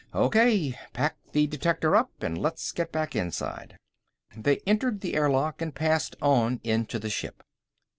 [0.15, 3.77] Okay, pack the detector up and let's get back inside."
[4.35, 7.43] They entered the airlock and passed on into the ship.